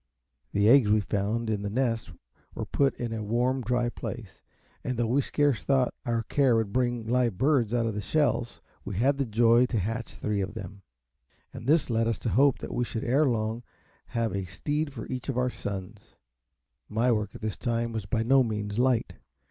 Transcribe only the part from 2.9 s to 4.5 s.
in a warm dry place,